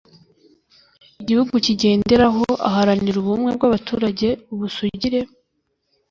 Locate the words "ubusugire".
4.53-5.19